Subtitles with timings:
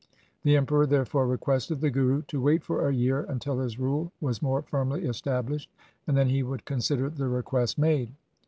[0.41, 4.41] The Emperor therefore requested the Guru to wait for a year until his rule was
[4.41, 5.69] more firmly established,
[6.07, 8.09] and then he would consider the request made.